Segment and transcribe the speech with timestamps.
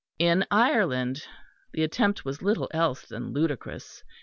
[0.17, 1.27] In Ireland
[1.73, 4.03] the attempt was little else than ludicrous.